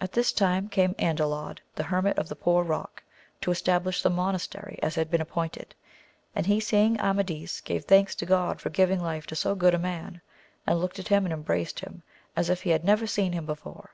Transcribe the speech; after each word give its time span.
At 0.00 0.12
this 0.12 0.32
time 0.32 0.70
came 0.70 0.94
Andalod 0.98 1.58
the 1.74 1.82
hermit 1.84 2.16
of 2.18 2.30
the 2.30 2.34
Poor 2.34 2.64
Rock 2.64 3.02
to 3.42 3.50
establish 3.50 4.00
the 4.00 4.08
monastery 4.08 4.78
as 4.82 4.94
had 4.94 5.10
been 5.10 5.20
appointed, 5.20 5.74
and 6.34 6.46
he 6.46 6.60
seeing 6.60 6.98
Amadis 6.98 7.60
gave 7.60 7.84
thanks 7.84 8.14
to 8.14 8.24
God 8.24 8.58
for 8.58 8.70
giving 8.70 9.00
life 9.02 9.26
to 9.26 9.36
so 9.36 9.54
good 9.54 9.74
a 9.74 9.78
man, 9.78 10.22
and 10.66 10.80
looked 10.80 10.98
at 10.98 11.08
him 11.08 11.26
and 11.26 11.32
embraced 11.34 11.80
him 11.80 12.02
as 12.34 12.48
if 12.48 12.62
he 12.62 12.70
had 12.70 12.86
never 12.86 13.06
seen 13.06 13.32
him 13.34 13.44
before. 13.44 13.90